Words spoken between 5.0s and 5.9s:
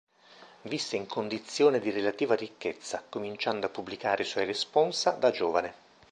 da giovane.